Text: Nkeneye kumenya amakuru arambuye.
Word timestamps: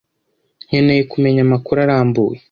Nkeneye 0.67 1.01
kumenya 1.11 1.41
amakuru 1.43 1.77
arambuye. 1.85 2.39